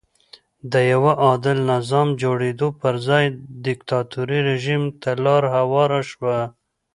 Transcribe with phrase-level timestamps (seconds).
[0.71, 3.25] د یوه عادل نظام جوړېدو پر ځای
[3.67, 6.37] دیکتاتوري رژیم ته لار هواره شوه.